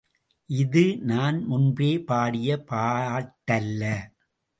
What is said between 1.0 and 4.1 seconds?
நான் முன்பே பாடிய பாட்டல்ல.